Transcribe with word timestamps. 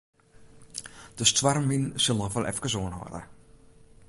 De 1.19 1.25
stoarmwyn 1.31 1.85
sil 2.03 2.17
noch 2.19 2.33
wol 2.35 2.49
efkes 2.51 2.75
oanhâlde. 2.79 3.21